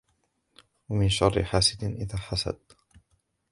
[0.89, 2.57] ومن شر حاسد إذا حسد